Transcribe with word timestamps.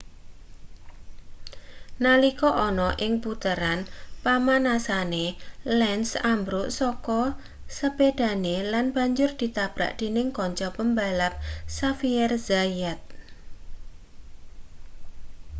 nalika 2.05 2.49
ana 2.67 2.89
ing 3.05 3.13
puteran 3.23 3.79
pamanasane 4.23 5.25
lenz 5.79 6.09
ambruk 6.33 6.67
saka 6.79 7.21
sepedhahe 7.77 8.55
lan 8.71 8.85
banjur 8.95 9.31
ditabrak 9.41 9.91
dening 9.99 10.29
kanca 10.37 10.67
pembalap 10.77 11.33
xavier 11.77 12.31
zayat 12.47 12.99